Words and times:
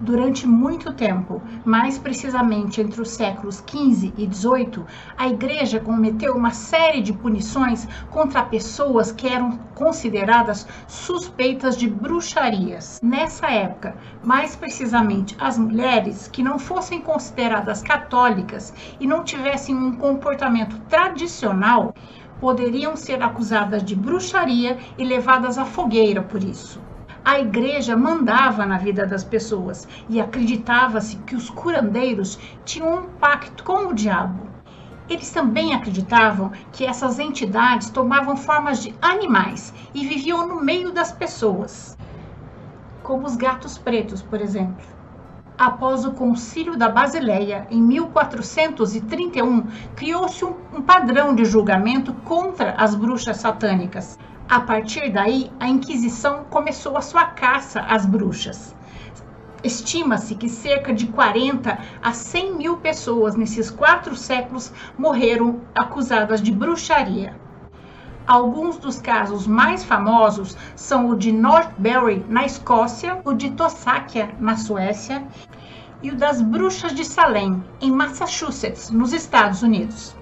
Durante 0.00 0.46
muito 0.46 0.92
tempo, 0.92 1.42
mais 1.64 1.98
precisamente 1.98 2.80
entre 2.80 3.02
os 3.02 3.10
séculos 3.10 3.56
XV 3.66 4.12
e 4.16 4.32
XVIII, 4.32 4.84
a 5.16 5.26
Igreja 5.26 5.80
cometeu 5.80 6.36
uma 6.36 6.52
série 6.52 7.02
de 7.02 7.12
punições 7.12 7.88
contra 8.08 8.44
pessoas 8.44 9.10
que 9.10 9.26
eram 9.26 9.58
consideradas 9.74 10.68
suspeitas 10.86 11.76
de 11.76 11.90
bruxarias. 11.90 13.00
Nessa 13.02 13.48
época, 13.48 13.96
mais 14.22 14.54
precisamente 14.54 15.36
as 15.40 15.58
mulheres 15.58 16.28
que 16.28 16.44
não 16.44 16.60
fossem 16.60 17.00
consideradas 17.00 17.82
católicas 17.82 18.72
e 19.00 19.06
não 19.06 19.24
tivessem 19.24 19.74
um 19.74 19.96
comportamento 19.96 20.78
tradicional, 20.88 21.92
poderiam 22.40 22.94
ser 22.94 23.20
acusadas 23.20 23.82
de 23.82 23.96
bruxaria 23.96 24.78
e 24.96 25.02
levadas 25.02 25.58
à 25.58 25.64
fogueira 25.64 26.22
por 26.22 26.44
isso. 26.44 26.80
A 27.24 27.38
igreja 27.40 27.96
mandava 27.96 28.64
na 28.64 28.78
vida 28.78 29.06
das 29.06 29.24
pessoas 29.24 29.86
e 30.08 30.20
acreditava-se 30.20 31.16
que 31.18 31.36
os 31.36 31.50
curandeiros 31.50 32.38
tinham 32.64 32.94
um 32.94 33.08
pacto 33.08 33.64
com 33.64 33.88
o 33.88 33.94
diabo. 33.94 34.46
Eles 35.08 35.30
também 35.30 35.74
acreditavam 35.74 36.52
que 36.72 36.84
essas 36.84 37.18
entidades 37.18 37.90
tomavam 37.90 38.36
formas 38.36 38.82
de 38.82 38.94
animais 39.00 39.72
e 39.94 40.06
viviam 40.06 40.46
no 40.46 40.60
meio 40.62 40.92
das 40.92 41.10
pessoas, 41.10 41.96
como 43.02 43.26
os 43.26 43.36
gatos 43.36 43.78
pretos, 43.78 44.20
por 44.20 44.40
exemplo. 44.40 44.84
Após 45.58 46.04
o 46.04 46.12
Concílio 46.12 46.76
da 46.76 46.88
Basileia, 46.88 47.66
em 47.68 47.82
1431, 47.82 49.66
criou-se 49.96 50.44
um, 50.44 50.82
padrão 50.82 51.34
de 51.34 51.44
julgamento 51.44 52.12
contra 52.24 52.74
as 52.74 52.94
bruxas 52.94 53.38
satânicas. 53.38 54.16
A 54.50 54.60
partir 54.60 55.10
daí, 55.10 55.52
a 55.60 55.68
Inquisição 55.68 56.44
começou 56.48 56.96
a 56.96 57.02
sua 57.02 57.24
caça 57.26 57.80
às 57.82 58.06
bruxas. 58.06 58.74
Estima-se 59.62 60.34
que 60.36 60.48
cerca 60.48 60.90
de 60.94 61.06
40 61.08 61.78
a 62.02 62.12
100 62.14 62.56
mil 62.56 62.78
pessoas 62.78 63.36
nesses 63.36 63.70
quatro 63.70 64.16
séculos 64.16 64.72
morreram 64.96 65.60
acusadas 65.74 66.40
de 66.40 66.50
bruxaria. 66.50 67.36
Alguns 68.26 68.78
dos 68.78 68.98
casos 68.98 69.46
mais 69.46 69.84
famosos 69.84 70.56
são 70.74 71.10
o 71.10 71.16
de 71.16 71.30
Northbury, 71.30 72.24
na 72.26 72.46
Escócia, 72.46 73.20
o 73.26 73.34
de 73.34 73.50
Tossáquia, 73.50 74.34
na 74.40 74.56
Suécia, 74.56 75.26
e 76.02 76.10
o 76.10 76.16
das 76.16 76.40
Bruxas 76.40 76.94
de 76.94 77.04
Salem, 77.04 77.62
em 77.82 77.90
Massachusetts, 77.90 78.90
nos 78.90 79.12
Estados 79.12 79.62
Unidos. 79.62 80.16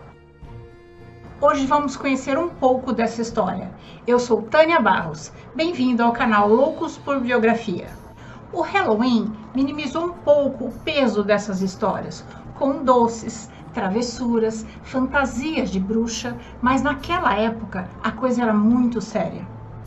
Hoje 1.39 1.67
vamos 1.67 1.99
conhecer 1.99 2.39
um 2.39 2.49
pouco 2.49 2.95
dessa 2.95 3.21
história. 3.21 3.71
Eu 4.07 4.19
sou 4.19 4.41
Tânia 4.41 4.81
Barros. 4.81 5.31
Bem-vindo 5.55 6.03
ao 6.03 6.11
canal 6.11 6.49
Loucos 6.49 6.97
por 6.97 7.21
Biografia. 7.21 7.89
O 8.51 8.63
Halloween 8.63 9.31
minimizou 9.55 10.07
um 10.07 10.13
pouco 10.13 10.65
o 10.65 10.73
peso 10.73 11.23
dessas 11.23 11.61
histórias, 11.61 12.25
com 12.55 12.83
doces, 12.83 13.51
travessuras, 13.75 14.65
fantasias 14.83 15.69
de 15.69 15.79
bruxa, 15.79 16.35
mas 16.63 16.81
naquela 16.81 17.35
época 17.35 17.87
a 18.03 18.11
coisa 18.11 18.41
era 18.41 18.55
muito 18.55 19.03
séria. 19.03 19.47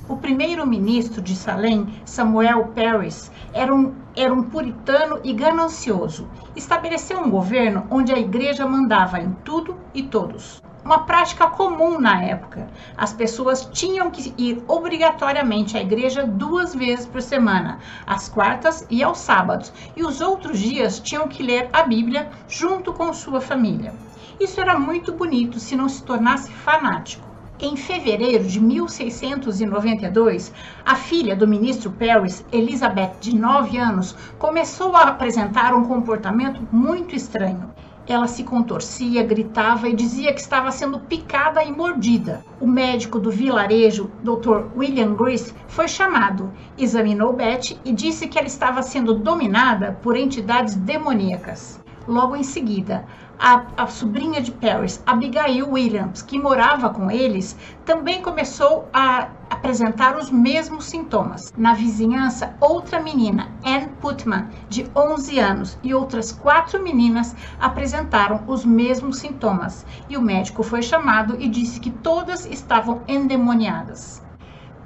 O 0.09 0.17
primeiro-ministro 0.17 1.21
de 1.21 1.35
Salem, 1.35 1.87
Samuel 2.03 2.71
Paris, 2.75 3.31
era 3.53 3.71
um, 3.73 3.93
era 4.17 4.33
um 4.33 4.41
puritano 4.41 5.19
e 5.23 5.31
ganancioso. 5.31 6.27
Estabeleceu 6.55 7.19
um 7.19 7.29
governo 7.29 7.85
onde 7.91 8.11
a 8.11 8.17
igreja 8.17 8.65
mandava 8.65 9.19
em 9.19 9.31
tudo 9.45 9.77
e 9.93 10.01
todos 10.01 10.63
uma 10.83 11.03
prática 11.03 11.45
comum 11.45 11.99
na 11.99 12.23
época. 12.23 12.67
As 12.97 13.13
pessoas 13.13 13.69
tinham 13.71 14.09
que 14.09 14.33
ir 14.35 14.63
obrigatoriamente 14.67 15.77
à 15.77 15.81
igreja 15.81 16.25
duas 16.25 16.73
vezes 16.73 17.05
por 17.05 17.21
semana, 17.21 17.77
às 18.07 18.27
quartas 18.27 18.87
e 18.89 19.03
aos 19.03 19.19
sábados, 19.19 19.71
e 19.95 20.03
os 20.03 20.19
outros 20.19 20.57
dias 20.57 20.99
tinham 20.99 21.27
que 21.27 21.43
ler 21.43 21.69
a 21.71 21.83
Bíblia 21.83 22.31
junto 22.47 22.91
com 22.91 23.13
sua 23.13 23.39
família. 23.39 23.93
Isso 24.39 24.59
era 24.59 24.79
muito 24.79 25.11
bonito 25.11 25.59
se 25.59 25.75
não 25.75 25.87
se 25.87 26.01
tornasse 26.01 26.51
fanático. 26.51 27.28
Em 27.61 27.75
fevereiro 27.75 28.45
de 28.45 28.57
1692, 28.57 30.53
a 30.85 30.95
filha 30.95 31.35
do 31.35 31.45
ministro 31.45 31.91
Paris, 31.91 32.45
Elizabeth, 32.53 33.15
de 33.19 33.35
9 33.35 33.77
anos, 33.77 34.15
começou 34.37 34.95
a 34.95 35.01
apresentar 35.01 35.73
um 35.73 35.83
comportamento 35.83 36.65
muito 36.71 37.17
estranho. 37.17 37.69
Ela 38.07 38.27
se 38.27 38.45
contorcia, 38.45 39.23
gritava 39.23 39.89
e 39.89 39.93
dizia 39.93 40.31
que 40.31 40.39
estava 40.39 40.71
sendo 40.71 41.01
picada 41.01 41.61
e 41.61 41.69
mordida. 41.69 42.45
O 42.61 42.65
médico 42.65 43.19
do 43.19 43.29
vilarejo, 43.29 44.09
Dr. 44.23 44.67
William 44.77 45.13
Grease, 45.13 45.53
foi 45.67 45.89
chamado, 45.89 46.53
examinou 46.77 47.33
Beth 47.33 47.77
e 47.83 47.91
disse 47.91 48.29
que 48.29 48.37
ela 48.37 48.47
estava 48.47 48.81
sendo 48.81 49.13
dominada 49.13 49.99
por 50.01 50.15
entidades 50.15 50.75
demoníacas. 50.75 51.77
Logo 52.07 52.37
em 52.37 52.43
seguida, 52.43 53.05
a, 53.39 53.63
a, 53.77 53.87
sobrinha 53.87 54.41
de 54.41 54.51
Paris, 54.51 55.01
Abigail 55.05 55.71
Williams, 55.71 56.21
que 56.21 56.37
morava 56.37 56.89
com 56.89 57.09
eles, 57.09 57.55
também 57.85 58.21
começou 58.21 58.89
a 58.93 59.29
apresentar 59.49 60.17
os 60.17 60.29
mesmos 60.29 60.85
sintomas. 60.85 61.53
Na 61.57 61.73
vizinhança, 61.73 62.53
outra 62.59 63.01
menina, 63.01 63.49
Anne 63.65 63.87
Putman, 64.01 64.49
de 64.67 64.85
11 64.93 65.39
anos, 65.39 65.79
e 65.81 65.93
outras 65.93 66.33
quatro 66.33 66.83
meninas 66.83 67.35
apresentaram 67.59 68.43
os 68.45 68.65
mesmos 68.65 69.17
sintomas, 69.19 69.85
e 70.09 70.17
o 70.17 70.21
médico 70.21 70.61
foi 70.61 70.81
chamado 70.81 71.37
e 71.39 71.47
disse 71.47 71.79
que 71.79 71.89
todas 71.89 72.45
estavam 72.45 73.01
endemoniadas 73.07 74.21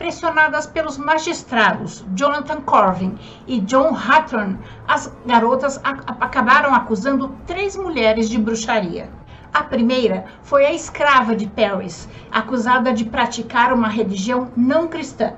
pressionadas 0.04 0.68
pelos 0.68 0.98
magistrados 0.98 2.04
Jonathan 2.14 2.60
Corvin 2.60 3.18
e 3.48 3.62
John 3.62 3.96
Hawthorne, 3.96 4.60
as 4.86 5.10
garotas 5.26 5.80
acabaram 5.82 6.76
acusando 6.76 7.34
três 7.48 7.78
mulheres 7.78 8.30
de 8.30 8.38
bruxaria. 8.38 9.10
A 9.54 9.64
primeira 9.64 10.26
foi 10.42 10.66
a 10.66 10.74
escrava 10.74 11.34
de 11.34 11.48
Paris, 11.48 12.10
acusada 12.30 12.92
de 12.92 13.06
praticar 13.06 13.72
uma 13.72 13.88
religião 13.88 14.52
não 14.58 14.90
cristã. 14.90 15.36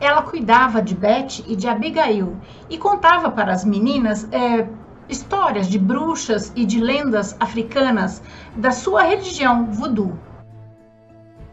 Ela 0.00 0.22
cuidava 0.22 0.82
de 0.82 0.96
Beth 0.96 1.44
e 1.46 1.54
de 1.54 1.68
Abigail 1.68 2.36
e 2.68 2.76
contava 2.78 3.30
para 3.30 3.52
as 3.52 3.64
meninas 3.64 4.26
é, 4.32 4.66
histórias 5.08 5.68
de 5.68 5.78
bruxas 5.78 6.52
e 6.56 6.64
de 6.64 6.80
lendas 6.80 7.36
africanas 7.38 8.20
da 8.56 8.72
sua 8.72 9.04
religião 9.04 9.66
voodoo. 9.66 10.18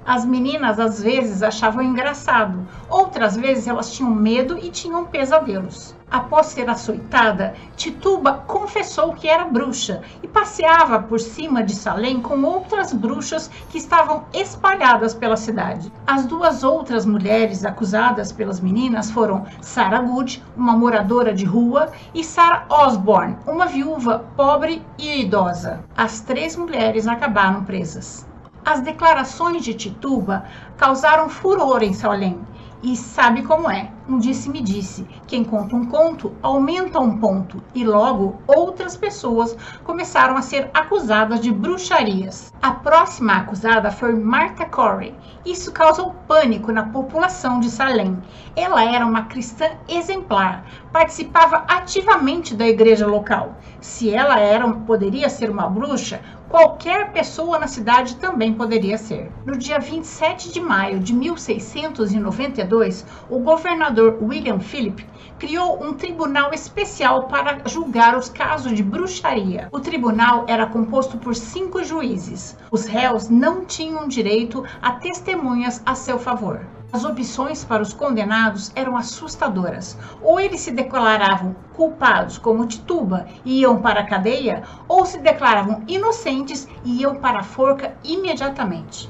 As 0.05 0.25
meninas 0.25 0.79
às 0.79 1.01
vezes 1.03 1.43
achavam 1.43 1.83
engraçado, 1.83 2.67
outras 2.89 3.35
vezes 3.35 3.67
elas 3.67 3.91
tinham 3.91 4.09
medo 4.09 4.57
e 4.57 4.69
tinham 4.69 5.05
pesadelos. 5.05 5.95
Após 6.09 6.47
ser 6.47 6.67
açoitada, 6.67 7.53
Tituba 7.75 8.43
confessou 8.47 9.13
que 9.13 9.27
era 9.27 9.45
bruxa 9.45 10.01
e 10.23 10.27
passeava 10.27 11.03
por 11.03 11.19
cima 11.19 11.61
de 11.61 11.75
Salem 11.75 12.19
com 12.19 12.41
outras 12.41 12.91
bruxas 12.91 13.51
que 13.69 13.77
estavam 13.77 14.25
espalhadas 14.33 15.13
pela 15.13 15.37
cidade. 15.37 15.91
As 16.07 16.25
duas 16.25 16.63
outras 16.63 17.05
mulheres 17.05 17.63
acusadas 17.63 18.31
pelas 18.31 18.59
meninas 18.59 19.11
foram 19.11 19.45
Sarah 19.61 20.01
Good, 20.01 20.43
uma 20.57 20.75
moradora 20.75 21.31
de 21.31 21.45
rua, 21.45 21.91
e 22.15 22.23
Sarah 22.23 22.65
Osborne, 22.69 23.37
uma 23.45 23.67
viúva 23.67 24.25
pobre 24.35 24.83
e 24.97 25.21
idosa. 25.21 25.83
As 25.95 26.21
três 26.21 26.55
mulheres 26.55 27.07
acabaram 27.07 27.63
presas. 27.63 28.28
As 28.69 28.81
declarações 28.81 29.63
de 29.63 29.73
Tituba 29.73 30.45
causaram 30.77 31.27
furor 31.27 31.81
em 31.81 31.91
Salem. 31.91 32.39
E 32.83 32.95
sabe 32.95 33.41
como 33.41 33.67
é? 33.67 33.91
Um 34.07 34.19
disse-me-disse. 34.19 35.07
Quem 35.25 35.43
conta 35.43 35.75
um 35.75 35.87
conto 35.87 36.31
aumenta 36.43 36.99
um 36.99 37.17
ponto. 37.17 37.63
E 37.73 37.83
logo 37.83 38.39
outras 38.45 38.95
pessoas 38.95 39.57
começaram 39.83 40.37
a 40.37 40.43
ser 40.43 40.69
acusadas 40.71 41.39
de 41.39 41.51
bruxarias. 41.51 42.53
A 42.61 42.69
próxima 42.69 43.37
acusada 43.37 43.89
foi 43.89 44.13
Martha 44.13 44.65
Corey. 44.65 45.15
Isso 45.43 45.71
causou 45.71 46.13
pânico 46.27 46.71
na 46.71 46.83
população 46.83 47.59
de 47.59 47.71
Salem. 47.71 48.21
Ela 48.55 48.83
era 48.83 49.05
uma 49.05 49.23
cristã 49.23 49.65
exemplar, 49.87 50.63
participava 50.93 51.65
ativamente 51.67 52.55
da 52.55 52.67
igreja 52.67 53.07
local. 53.07 53.55
Se 53.81 54.13
ela 54.13 54.39
era, 54.39 54.69
poderia 54.71 55.27
ser 55.27 55.49
uma 55.49 55.67
bruxa, 55.67 56.21
qualquer 56.49 57.11
pessoa 57.11 57.59
na 57.59 57.67
cidade 57.67 58.15
também 58.15 58.53
poderia 58.53 58.97
ser. 58.97 59.31
No 59.45 59.55
dia 59.55 59.79
27 59.79 60.51
de 60.51 60.59
maio 60.59 60.99
de 60.99 61.13
1692, 61.13 63.05
o 63.29 63.39
governador 63.39 64.17
William 64.21 64.59
Philip 64.59 65.05
criou 65.37 65.81
um 65.81 65.93
tribunal 65.93 66.51
especial 66.51 67.27
para 67.27 67.59
julgar 67.65 68.17
os 68.17 68.29
casos 68.29 68.73
de 68.73 68.83
bruxaria. 68.83 69.69
O 69.71 69.79
tribunal 69.79 70.45
era 70.47 70.65
composto 70.65 71.17
por 71.17 71.35
cinco 71.35 71.83
juízes. 71.83 72.57
Os 72.71 72.85
réus 72.85 73.29
não 73.29 73.63
tinham 73.63 74.07
direito 74.07 74.63
a 74.81 74.93
testemunhas 74.93 75.81
a 75.85 75.93
seu 75.93 76.17
favor. 76.17 76.78
As 76.91 77.05
opções 77.05 77.63
para 77.63 77.83
os 77.83 77.93
condenados 77.93 78.71
eram 78.75 78.97
assustadoras. 78.97 79.95
Ou 80.23 80.39
eles 80.39 80.61
se 80.61 80.71
declaravam 80.71 81.55
culpados, 81.73 82.39
como 82.39 82.65
Tituba, 82.65 83.27
e 83.45 83.59
iam 83.59 83.79
para 83.79 83.99
a 83.99 84.07
cadeia, 84.07 84.63
ou 84.87 85.05
se 85.05 85.19
declaravam 85.19 85.83
inocentes 85.87 86.67
e 86.83 87.01
iam 87.01 87.17
para 87.17 87.39
a 87.39 87.43
forca 87.43 87.95
imediatamente. 88.03 89.07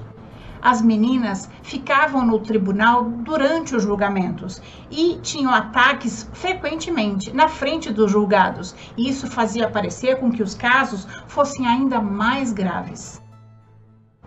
as 0.61 0.81
meninas 0.81 1.49
ficavam 1.63 2.25
no 2.25 2.39
tribunal 2.39 3.05
durante 3.05 3.75
os 3.75 3.83
julgamentos 3.83 4.61
e 4.91 5.17
tinham 5.21 5.53
ataques 5.53 6.29
frequentemente 6.33 7.31
na 7.33 7.47
frente 7.47 7.91
dos 7.91 8.11
julgados. 8.11 8.75
E 8.97 9.09
isso 9.09 9.27
fazia 9.27 9.69
parecer 9.69 10.19
com 10.19 10.31
que 10.31 10.43
os 10.43 10.55
casos 10.55 11.07
fossem 11.27 11.65
ainda 11.67 12.01
mais 12.01 12.51
graves. 12.51 13.18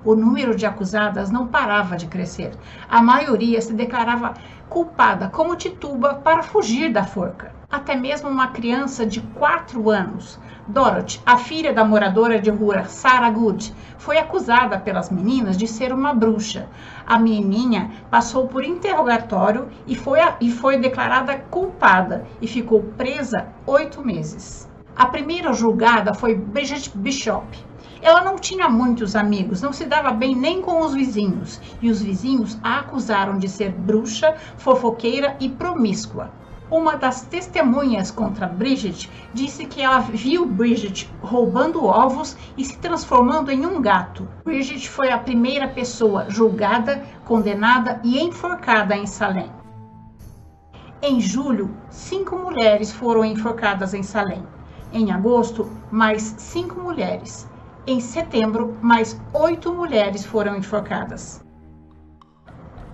O 0.04 0.14
número 0.14 0.54
de 0.54 0.66
acusadas 0.66 1.30
não 1.30 1.46
parava 1.46 1.96
de 1.96 2.06
crescer. 2.06 2.52
A 2.88 3.00
maioria 3.02 3.60
se 3.60 3.72
declarava 3.72 4.34
culpada 4.68 5.28
como 5.28 5.56
Tituba 5.56 6.14
para 6.14 6.42
fugir 6.42 6.92
da 6.92 7.04
forca. 7.04 7.52
Até 7.70 7.94
mesmo 7.94 8.28
uma 8.28 8.48
criança 8.48 9.06
de 9.06 9.20
4 9.20 9.88
anos 9.88 10.38
Dorothy, 10.66 11.20
a 11.26 11.36
filha 11.36 11.72
da 11.72 11.84
moradora 11.84 12.40
de 12.40 12.48
rua 12.48 12.84
Sarah 12.84 13.30
Good, 13.30 13.74
foi 13.98 14.16
acusada 14.16 14.78
pelas 14.78 15.10
meninas 15.10 15.56
de 15.56 15.66
ser 15.66 15.92
uma 15.92 16.14
bruxa. 16.14 16.68
A 17.06 17.18
menininha 17.18 17.90
passou 18.10 18.46
por 18.46 18.64
interrogatório 18.64 19.68
e 19.86 19.96
foi, 19.96 20.20
e 20.40 20.50
foi 20.50 20.78
declarada 20.78 21.36
culpada 21.50 22.24
e 22.40 22.46
ficou 22.46 22.82
presa 22.96 23.48
oito 23.66 24.04
meses. 24.04 24.70
A 24.94 25.06
primeira 25.06 25.52
julgada 25.52 26.14
foi 26.14 26.34
Bridget 26.34 26.96
Bishop. 26.96 27.46
Ela 28.02 28.24
não 28.24 28.36
tinha 28.36 28.68
muitos 28.68 29.14
amigos, 29.14 29.62
não 29.62 29.72
se 29.72 29.84
dava 29.84 30.10
bem 30.10 30.34
nem 30.34 30.60
com 30.60 30.80
os 30.80 30.92
vizinhos, 30.92 31.60
e 31.80 31.88
os 31.88 32.02
vizinhos 32.02 32.58
a 32.60 32.80
acusaram 32.80 33.38
de 33.38 33.48
ser 33.48 33.70
bruxa, 33.70 34.34
fofoqueira 34.56 35.36
e 35.38 35.48
promíscua. 35.48 36.32
Uma 36.68 36.96
das 36.96 37.22
testemunhas 37.22 38.10
contra 38.10 38.46
Bridget 38.48 39.08
disse 39.32 39.66
que 39.66 39.80
ela 39.80 40.00
viu 40.00 40.46
Bridget 40.46 41.08
roubando 41.20 41.84
ovos 41.84 42.36
e 42.56 42.64
se 42.64 42.76
transformando 42.78 43.52
em 43.52 43.64
um 43.64 43.80
gato. 43.80 44.26
Bridget 44.42 44.88
foi 44.88 45.12
a 45.12 45.18
primeira 45.18 45.68
pessoa 45.68 46.28
julgada, 46.28 47.04
condenada 47.24 48.00
e 48.02 48.18
enforcada 48.18 48.96
em 48.96 49.06
Salem. 49.06 49.50
Em 51.00 51.20
julho, 51.20 51.76
cinco 51.88 52.36
mulheres 52.36 52.90
foram 52.90 53.24
enforcadas 53.24 53.94
em 53.94 54.02
Salem. 54.02 54.42
Em 54.92 55.12
agosto, 55.12 55.70
mais 55.90 56.34
cinco 56.38 56.80
mulheres. 56.80 57.51
Em 57.86 58.00
setembro, 58.00 58.76
mais 58.80 59.20
oito 59.32 59.72
mulheres 59.72 60.24
foram 60.24 60.56
enforcadas 60.56 61.42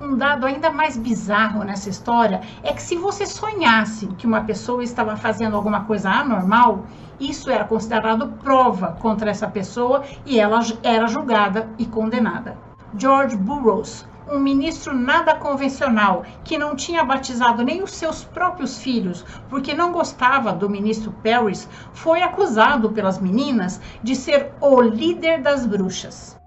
um 0.00 0.16
dado 0.16 0.46
ainda 0.46 0.70
mais 0.70 0.96
bizarro 0.96 1.64
nessa 1.64 1.88
história 1.88 2.40
é 2.62 2.72
que 2.72 2.82
se 2.82 2.96
você 2.96 3.26
sonhasse 3.26 4.06
que 4.18 4.26
uma 4.26 4.42
pessoa 4.42 4.82
estava 4.82 5.16
fazendo 5.16 5.56
alguma 5.56 5.84
coisa 5.84 6.10
anormal, 6.10 6.86
isso 7.18 7.50
era 7.50 7.64
considerado 7.64 8.28
prova 8.42 8.96
contra 9.00 9.30
essa 9.30 9.48
pessoa 9.48 10.04
e 10.24 10.38
ela 10.38 10.60
era 10.82 11.06
julgada 11.08 11.68
e 11.78 11.84
condenada. 11.84 12.56
George 12.96 13.36
Burroughs, 13.36 14.06
um 14.30 14.38
ministro 14.38 14.94
nada 14.94 15.34
convencional 15.34 16.24
que 16.44 16.58
não 16.58 16.76
tinha 16.76 17.04
batizado 17.04 17.64
nem 17.64 17.82
os 17.82 17.92
seus 17.92 18.24
próprios 18.24 18.78
filhos 18.78 19.24
porque 19.48 19.74
não 19.74 19.92
gostava 19.92 20.52
do 20.52 20.68
ministro 20.68 21.12
Paris, 21.22 21.68
foi 21.92 22.22
acusado 22.22 22.90
pelas 22.90 23.18
meninas 23.18 23.80
de 24.02 24.14
ser 24.14 24.52
o 24.60 24.80
líder 24.80 25.42
das 25.42 25.66
bruxas. 25.66 26.38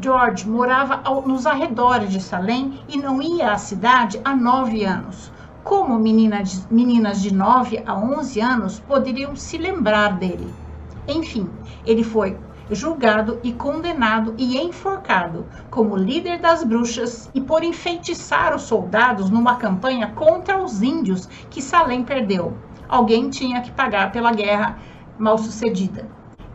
George 0.00 0.48
morava 0.48 1.02
nos 1.26 1.44
arredores 1.44 2.10
de 2.10 2.20
Salem 2.20 2.80
e 2.88 2.96
não 2.96 3.20
ia 3.20 3.52
à 3.52 3.58
cidade 3.58 4.20
há 4.24 4.34
nove 4.34 4.84
anos. 4.84 5.32
Como 5.64 5.98
menina 5.98 6.42
de, 6.42 6.62
meninas 6.70 7.20
de 7.20 7.34
9 7.34 7.82
a 7.84 7.94
11 7.94 8.40
anos 8.40 8.80
poderiam 8.80 9.34
se 9.34 9.58
lembrar 9.58 10.16
dele? 10.16 10.54
Enfim, 11.06 11.50
ele 11.84 12.04
foi 12.04 12.38
julgado 12.70 13.38
e 13.42 13.52
condenado 13.52 14.34
e 14.36 14.58
enforcado 14.58 15.46
como 15.70 15.96
líder 15.96 16.38
das 16.38 16.62
bruxas 16.64 17.30
e 17.34 17.40
por 17.40 17.62
enfeitiçar 17.62 18.54
os 18.54 18.62
soldados 18.62 19.30
numa 19.30 19.56
campanha 19.56 20.08
contra 20.14 20.62
os 20.62 20.82
índios 20.82 21.26
que 21.50 21.62
Salem 21.62 22.02
perdeu. 22.02 22.56
Alguém 22.88 23.28
tinha 23.28 23.60
que 23.60 23.70
pagar 23.70 24.12
pela 24.12 24.32
guerra 24.32 24.78
mal 25.18 25.36
sucedida. 25.36 26.08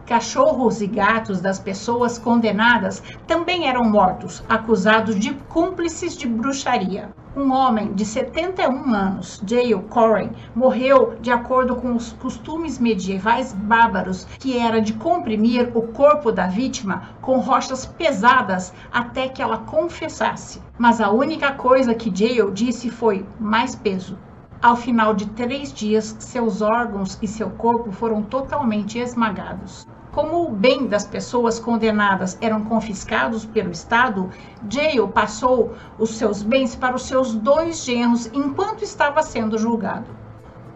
Cachorros 0.06 0.82
e 0.82 0.88
gatos 0.88 1.40
das 1.40 1.60
pessoas 1.60 2.20
condenadas 2.20 3.02
também 3.26 3.68
eram 3.68 3.84
mortos, 3.84 4.44
acusados 4.50 5.20
de 5.20 5.34
cúmplices 5.34 6.16
de 6.18 6.28
bruxaria. 6.28 7.14
Um 7.36 7.52
homem 7.52 7.94
de 7.94 8.06
71 8.06 8.94
anos, 8.94 9.40
Dale 9.42 9.82
Corey, 9.90 10.30
morreu 10.54 11.16
de 11.20 11.32
acordo 11.32 11.76
com 11.76 11.96
os 11.96 12.14
costumes 12.14 12.78
medievais 12.78 13.54
bárbaros, 13.54 14.26
que 14.38 14.56
era 14.56 14.80
de 14.80 14.94
comprimir 14.94 15.72
o 15.76 15.82
corpo 15.82 16.32
da 16.32 16.46
vítima 16.46 17.10
com 17.24 17.40
rochas 17.40 17.88
pesadas 17.88 18.72
até 18.92 19.28
que 19.28 19.42
ela 19.42 19.58
confessasse. 19.58 20.62
Mas 20.78 21.02
a 21.02 21.10
única 21.10 21.52
coisa 21.54 21.96
que 21.96 22.12
Dale 22.12 22.52
disse 22.52 22.92
foi 22.92 23.26
mais 23.40 23.74
peso. 23.74 24.16
Ao 24.62 24.76
final 24.76 25.16
de 25.16 25.26
três 25.32 25.74
dias, 25.74 26.16
seus 26.20 26.62
órgãos 26.62 27.18
e 27.20 27.28
seu 27.28 27.50
corpo 27.50 27.92
foram 27.92 28.22
totalmente 28.22 29.00
esmagados. 29.00 29.88
Como 30.14 30.46
o 30.46 30.52
bem 30.52 30.86
das 30.86 31.08
pessoas 31.08 31.60
condenadas 31.60 32.38
eram 32.40 32.64
confiscados 32.64 33.46
pelo 33.46 33.72
Estado, 33.72 34.30
Jail 34.70 35.08
passou 35.08 35.74
os 35.98 36.12
seus 36.12 36.44
bens 36.44 36.76
para 36.76 36.96
os 36.96 37.08
seus 37.08 37.34
dois 37.34 37.84
genros 37.84 38.28
enquanto 38.32 38.84
estava 38.84 39.24
sendo 39.24 39.58
julgado. 39.58 40.06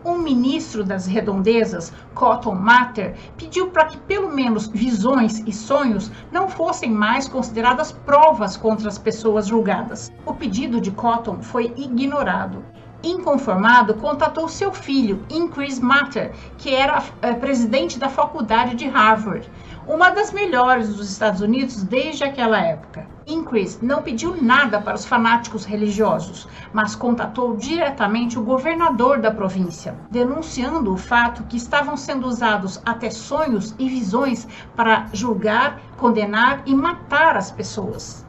Um 0.04 0.18
ministro 0.18 0.84
das 0.84 1.06
redondezas, 1.06 1.94
Cotton 2.16 2.56
Mather, 2.56 3.16
pediu 3.38 3.69
para 3.69 3.86
que 3.86 3.98
pelo 4.00 4.34
menos 4.34 4.69
visões 4.69 5.44
e 5.45 5.54
sonhos 5.54 6.12
não 6.31 6.50
fossem 6.50 6.90
mais 6.90 7.28
consideradas 7.28 7.92
provas 7.92 8.57
contra 8.57 8.90
as 8.90 8.98
pessoas 8.98 9.45
julgadas. 9.45 10.12
O 10.25 10.33
pedido 10.33 10.81
de 10.81 10.90
Cotton 10.90 11.44
foi 11.44 11.72
ignorado 11.78 12.66
Inconformado, 13.07 13.94
contatou 13.94 14.50
seu 14.50 14.74
filho, 14.74 15.24
Increase 15.30 15.81
Matter, 15.81 16.33
que 16.57 16.75
era 16.75 17.01
é, 17.21 17.33
presidente 17.33 17.98
da 17.98 18.09
faculdade 18.09 18.75
de 18.75 18.86
Harvard, 18.86 19.50
uma 19.88 20.09
das 20.09 20.33
melhores 20.33 20.94
dos 20.94 21.09
Estados 21.09 21.39
Unidos 21.39 21.83
desde 21.83 22.25
aquela 22.25 22.59
época. 22.59 23.07
Increase 23.25 23.80
não 23.81 24.01
pediu 24.01 24.36
nada 24.42 24.81
para 24.81 24.95
os 24.95 25.06
fanáticos 25.06 25.63
religiosos, 25.63 26.50
mas 26.74 26.98
contatou 26.98 27.56
diretamente 27.56 28.38
o 28.38 28.44
governador 28.44 29.21
da 29.21 29.31
província, 29.31 29.95
denunciando 30.12 30.94
o 30.94 30.98
fato 30.98 31.44
que 31.44 31.56
estavam 31.56 31.95
sendo 31.95 32.27
usados 32.27 32.81
até 32.86 33.09
sonhos 33.09 33.74
e 33.80 33.88
visões 33.88 34.45
para 34.75 35.07
julgar, 35.13 35.80
condenar 35.95 36.62
e 36.65 36.75
matar 36.75 37.38
as 37.38 37.51
pessoas. 37.51 38.25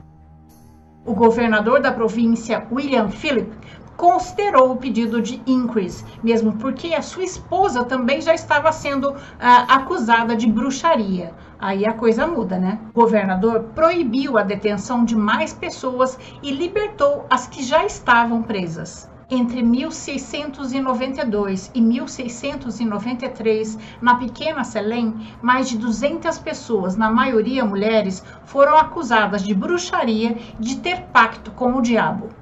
O 1.04 1.14
governador 1.14 1.80
da 1.80 1.90
província, 1.90 2.64
William 2.70 3.08
Phillip, 3.08 3.50
considerou 3.98 4.70
o 4.70 4.76
pedido 4.76 5.20
de 5.20 5.42
increase, 5.44 6.04
mesmo 6.22 6.52
porque 6.52 6.94
a 6.94 7.02
sua 7.02 7.24
esposa 7.24 7.84
também 7.84 8.20
já 8.20 8.32
estava 8.32 8.70
sendo 8.70 9.16
ah, 9.40 9.75
acusada 9.75 10.37
de 10.37 10.46
bruxaria. 10.46 11.34
Aí 11.58 11.84
a 11.84 11.92
coisa 11.92 12.25
muda, 12.25 12.56
né? 12.56 12.78
O 12.94 13.00
governador 13.00 13.64
proibiu 13.75 14.38
a 14.38 14.44
detenção 14.44 15.04
de 15.04 15.16
mais 15.16 15.52
pessoas 15.52 16.16
e 16.40 16.52
libertou 16.52 17.26
as 17.28 17.49
que 17.49 17.61
já 17.61 17.84
estavam 17.84 18.40
presas. 18.40 19.11
Entre 19.28 19.64
1692 19.64 21.73
e 21.75 21.80
1693, 21.80 23.76
na 24.00 24.14
pequena 24.14 24.62
Selém, 24.62 25.12
mais 25.42 25.68
de 25.68 25.76
200 25.76 26.38
pessoas, 26.38 26.96
na 26.96 27.11
maioria 27.11 27.64
mulheres, 27.64 28.23
foram 28.44 28.76
acusadas 28.76 29.42
de 29.42 29.52
bruxaria 29.52 30.37
de 30.58 30.76
ter 30.76 31.02
pacto 31.12 31.50
com 31.50 31.75
o 31.75 31.82
diabo. 31.82 32.38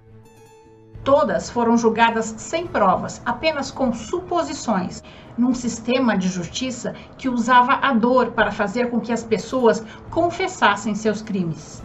Todas 1.07 1.49
foram 1.49 1.79
julgadas 1.79 2.35
sem 2.37 2.67
provas, 2.67 3.23
apenas 3.25 3.71
com 3.71 3.93
suposições, 3.93 5.05
num 5.39 5.55
sistema 5.55 6.19
de 6.19 6.27
justiça 6.27 6.97
que 7.17 7.29
usava 7.29 7.75
a 7.75 7.93
dor 7.93 8.33
para 8.33 8.51
fazer 8.51 8.91
com 8.91 8.99
que 8.99 9.13
as 9.13 9.23
pessoas 9.23 9.85
confessassem 10.11 10.97
seus 10.97 11.23
crimes. 11.23 11.81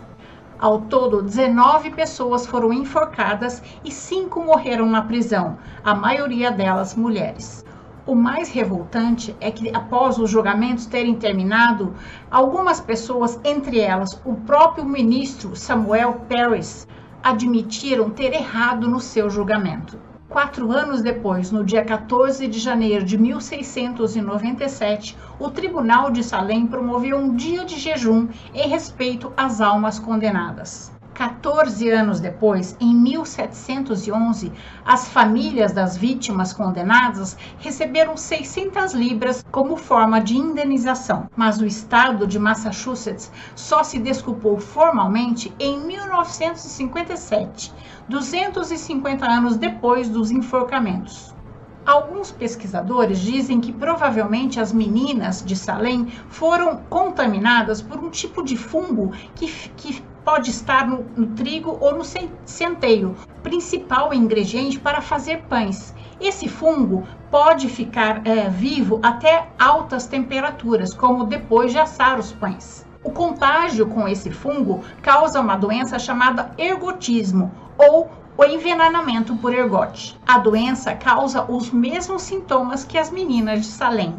Ao 0.57 0.81
todo, 0.81 1.21
19 1.21 1.91
pessoas 1.91 2.47
foram 2.47 2.73
enforcadas 2.73 3.61
e 3.85 3.91
5 3.91 4.43
morreram 4.43 4.87
na 4.87 5.03
prisão, 5.03 5.59
a 5.83 5.93
maioria 5.93 6.49
delas 6.51 6.95
mulheres. 6.95 7.63
O 8.07 8.15
mais 8.15 8.49
revoltante 8.49 9.35
é 9.39 9.51
que, 9.51 9.69
após 9.69 10.17
os 10.17 10.31
julgamentos 10.31 10.87
terem 10.87 11.13
terminado, 11.13 11.93
algumas 12.31 12.81
pessoas, 12.81 13.39
entre 13.43 13.79
elas 13.79 14.19
o 14.25 14.33
próprio 14.33 14.83
ministro 14.83 15.55
Samuel 15.55 16.25
Paris, 16.27 16.87
admitiram 17.23 18.09
ter 18.09 18.33
errado 18.33 18.89
no 18.89 18.99
seu 18.99 19.29
julgamento. 19.29 19.97
Quatro 20.29 20.71
anos 20.71 21.01
depois, 21.01 21.51
no 21.51 21.63
dia 21.63 21.83
14 21.83 22.47
de 22.47 22.57
janeiro 22.57 23.03
de 23.03 23.17
1697, 23.17 25.17
o 25.37 25.49
Tribunal 25.49 26.09
de 26.09 26.23
Salem 26.23 26.65
promoveu 26.65 27.17
um 27.17 27.35
dia 27.35 27.65
de 27.65 27.77
jejum 27.77 28.29
em 28.53 28.67
respeito 28.67 29.31
às 29.35 29.59
almas 29.59 29.99
condenadas. 29.99 30.91
14 31.21 31.87
anos 31.87 32.19
depois, 32.19 32.75
em 32.79 32.95
1711, 32.95 34.51
as 34.83 35.07
famílias 35.07 35.71
das 35.71 35.95
vítimas 35.95 36.51
condenadas 36.51 37.37
receberam 37.59 38.17
600 38.17 38.93
libras 38.95 39.45
como 39.51 39.77
forma 39.77 40.19
de 40.19 40.35
indenização, 40.35 41.29
mas 41.35 41.61
o 41.61 41.65
estado 41.67 42.25
de 42.25 42.39
Massachusetts 42.39 43.31
só 43.55 43.83
se 43.83 43.99
desculpou 43.99 44.59
formalmente 44.59 45.53
em 45.59 45.79
1957, 45.85 47.71
250 48.09 49.23
anos 49.23 49.57
depois 49.57 50.09
dos 50.09 50.31
enforcamentos. 50.31 51.35
Alguns 51.85 52.31
pesquisadores 52.31 53.19
dizem 53.19 53.61
que 53.61 53.71
provavelmente 53.71 54.59
as 54.59 54.73
meninas 54.73 55.43
de 55.45 55.55
Salem 55.55 56.11
foram 56.29 56.77
contaminadas 56.89 57.79
por 57.79 57.99
um 57.99 58.09
tipo 58.09 58.43
de 58.43 58.57
fungo 58.57 59.11
que, 59.35 59.47
que 59.77 60.03
pode 60.23 60.49
estar 60.49 60.87
no, 60.87 61.05
no 61.15 61.27
trigo 61.35 61.77
ou 61.79 61.95
no 61.95 62.03
centeio, 62.45 63.15
principal 63.41 64.13
ingrediente 64.13 64.79
para 64.79 65.01
fazer 65.01 65.43
pães. 65.49 65.93
Esse 66.19 66.47
fungo 66.47 67.03
pode 67.31 67.67
ficar 67.67 68.25
é, 68.27 68.49
vivo 68.49 68.99
até 69.01 69.49
altas 69.57 70.05
temperaturas, 70.05 70.93
como 70.93 71.25
depois 71.25 71.71
de 71.71 71.79
assar 71.79 72.19
os 72.19 72.31
pães. 72.31 72.85
O 73.03 73.09
contágio 73.09 73.87
com 73.87 74.07
esse 74.07 74.29
fungo 74.29 74.83
causa 75.01 75.39
uma 75.39 75.55
doença 75.55 75.97
chamada 75.97 76.51
ergotismo 76.57 77.51
ou 77.77 78.11
o 78.37 78.45
envenenamento 78.45 79.35
por 79.37 79.53
ergote. 79.53 80.19
A 80.27 80.37
doença 80.37 80.93
causa 80.93 81.43
os 81.43 81.71
mesmos 81.71 82.21
sintomas 82.21 82.83
que 82.83 82.97
as 82.97 83.09
meninas 83.09 83.61
de 83.61 83.67
Salem, 83.67 84.15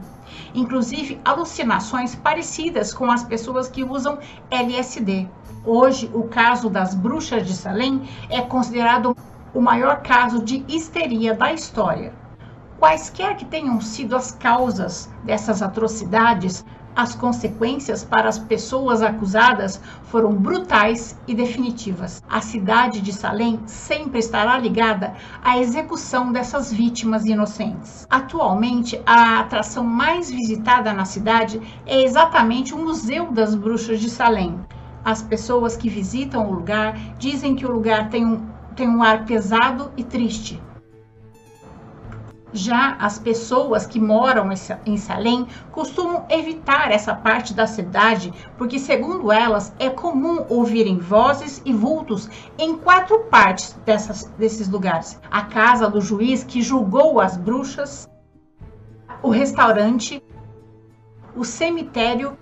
inclusive 0.55 1.21
alucinações 1.25 2.15
parecidas 2.15 2.93
com 2.93 3.11
as 3.11 3.25
pessoas 3.25 3.69
que 3.69 3.85
usam 3.85 4.19
LSD. 4.51 5.29
Hoje, 5.65 6.11
o 6.13 6.25
caso 6.25 6.69
das 6.69 6.95
bruxas 6.95 7.47
de 7.47 7.53
Salem 7.53 8.03
é 8.29 8.41
considerado 8.41 9.17
o 9.55 9.61
maior 9.61 10.03
caso 10.03 10.43
de 10.43 10.65
histeria 10.67 11.35
da 11.35 11.53
história. 11.53 12.13
Quaisquer 12.79 13.37
que 13.37 13.45
tenham 13.45 13.81
sido 13.81 14.17
as 14.17 14.33
causas 14.33 15.09
dessas 15.23 15.63
atrocidades, 15.63 16.65
as 16.95 17.15
consequências 17.15 18.05
para 18.05 18.29
as 18.29 18.39
pessoas 18.39 19.03
acusadas 19.03 19.81
foram 20.05 20.35
brutais 20.35 21.19
e 21.27 21.35
definitivas. 21.35 22.23
A 22.29 22.41
cidade 22.41 23.01
de 23.01 23.13
Salem 23.13 23.61
sempre 23.67 24.19
estará 24.19 24.59
ligada 24.59 25.15
à 25.43 25.59
execução 25.59 26.33
dessas 26.33 26.73
vítimas 26.73 27.25
inocentes. 27.25 28.07
Atualmente, 28.11 29.01
a 29.07 29.41
atração 29.41 29.85
mais 29.85 30.31
visitada 30.31 30.93
na 30.93 31.05
cidade 31.05 31.61
é 31.87 32.03
exatamente 32.03 32.75
o 32.75 32.79
Museu 32.79 33.33
das 33.33 33.55
Bruxas 33.55 34.01
de 34.01 34.11
Salem. 34.11 34.59
As 35.05 35.23
pessoas 35.23 35.77
que 35.77 35.89
visitam 35.89 36.49
o 36.49 36.55
lugar 36.55 36.97
dizem 37.19 37.57
que 37.57 37.67
o 37.67 37.73
lugar 37.73 38.09
tem 38.09 38.25
um, 38.25 38.47
tem 38.77 38.89
um 38.89 39.03
ar 39.03 39.25
pesado 39.25 39.91
e 39.97 40.05
triste. 40.05 40.61
Já 42.53 42.97
as 42.99 43.19
pessoas 43.19 43.87
que 43.87 43.99
moram 43.99 44.51
em 44.85 44.97
Salem 44.99 45.47
costumam 45.71 46.27
evitar 46.29 46.91
essa 46.91 47.15
parte 47.15 47.55
da 47.55 47.67
cidade, 47.67 48.33
porque, 48.59 48.79
segundo 48.79 49.33
elas, 49.33 49.73
é 49.79 49.89
comum 49.89 50.45
ouvirem 50.51 50.99
vozes 50.99 51.63
e 51.65 51.73
vultos 51.73 52.29
em 52.59 52.77
quatro 52.77 53.21
partes 53.25 53.73
dessas, 53.87 54.25
desses 54.37 54.69
lugares: 54.69 55.19
a 55.31 55.43
casa 55.43 55.89
do 55.89 56.01
juiz 56.01 56.45
que 56.45 56.61
julgou 56.61 57.21
as 57.21 57.39
bruxas, 57.39 58.07
o 59.23 59.31
restaurante, 59.31 60.23
o 61.35 61.45
cemitério 61.45 62.37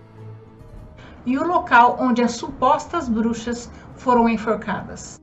e 1.25 1.39
o 1.39 1.47
local 1.47 1.97
onde 2.01 2.23
as 2.23 2.33
supostas 2.33 3.09
bruxas 3.09 3.71
foram 3.95 4.29
enforcadas. 4.29 5.21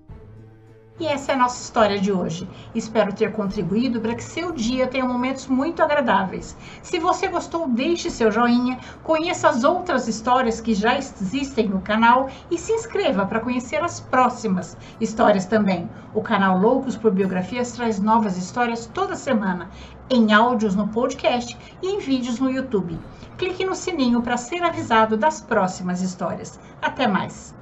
E 1.00 1.06
essa 1.06 1.32
é 1.32 1.36
a 1.36 1.38
nossa 1.38 1.62
história 1.62 2.00
de 2.00 2.12
hoje. 2.12 2.50
Espero 2.74 3.14
ter 3.14 3.32
contribuído 3.32 4.02
para 4.02 4.16
que 4.16 4.24
seu 4.24 4.52
dia 4.52 4.88
tenha 4.88 5.06
momentos 5.06 5.46
muito 5.46 5.84
agradáveis. 5.84 6.58
Se 6.82 6.98
você 6.98 7.28
gostou, 7.28 7.68
deixe 7.68 8.10
seu 8.10 8.32
joinha, 8.32 8.80
conheça 9.04 9.48
as 9.48 9.64
outras 9.64 10.08
histórias 10.08 10.60
que 10.60 10.74
já 10.74 10.98
existem 10.98 11.68
no 11.68 11.82
canal 11.82 12.30
e 12.50 12.58
se 12.58 12.72
inscreva 12.72 13.28
para 13.28 13.40
conhecer 13.40 13.84
as 13.84 14.00
próximas 14.00 14.76
histórias 15.00 15.46
também. 15.46 15.88
O 16.16 16.22
canal 16.22 16.58
Loucos 16.58 16.98
por 16.98 17.12
Biografias 17.12 17.74
traz 17.74 18.00
novas 18.00 18.36
histórias 18.36 18.90
toda 18.92 19.16
semana, 19.16 19.70
em 20.10 20.34
áudios 20.34 20.76
no 20.76 20.88
podcast 20.88 21.56
e 21.80 21.88
em 21.90 22.00
vídeos 22.00 22.40
no 22.40 22.50
YouTube. 22.50 22.98
Clique 23.38 23.64
no 23.64 23.76
sininho 23.76 24.24
para 24.24 24.36
ser 24.36 24.64
avisado 24.64 25.16
das 25.16 25.42
próximas 25.42 26.02
histórias. 26.02 26.60
Até 26.82 27.06
mais! 27.06 27.57